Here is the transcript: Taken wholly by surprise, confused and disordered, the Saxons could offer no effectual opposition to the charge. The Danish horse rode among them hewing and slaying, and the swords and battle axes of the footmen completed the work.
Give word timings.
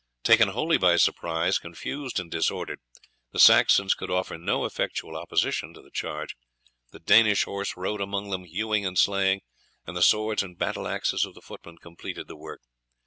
Taken 0.23 0.47
wholly 0.47 0.79
by 0.79 0.95
surprise, 0.95 1.59
confused 1.59 2.19
and 2.19 2.31
disordered, 2.31 2.79
the 3.33 3.39
Saxons 3.39 3.93
could 3.93 4.09
offer 4.09 4.35
no 4.35 4.65
effectual 4.65 5.15
opposition 5.15 5.75
to 5.75 5.81
the 5.83 5.91
charge. 5.91 6.35
The 6.89 6.97
Danish 6.99 7.43
horse 7.43 7.77
rode 7.77 8.01
among 8.01 8.31
them 8.31 8.45
hewing 8.45 8.83
and 8.83 8.97
slaying, 8.97 9.41
and 9.85 9.95
the 9.95 10.01
swords 10.01 10.41
and 10.41 10.57
battle 10.57 10.87
axes 10.87 11.23
of 11.23 11.35
the 11.35 11.39
footmen 11.41 11.77
completed 11.77 12.27
the 12.27 12.35
work. 12.35 12.61